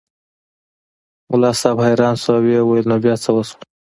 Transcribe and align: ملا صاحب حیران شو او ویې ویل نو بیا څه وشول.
ملا 1.29 1.51
صاحب 1.61 1.77
حیران 1.85 2.15
شو 2.21 2.31
او 2.35 2.41
ویې 2.45 2.61
ویل 2.63 2.85
نو 2.91 2.97
بیا 3.03 3.15
څه 3.23 3.29
وشول. 3.33 3.61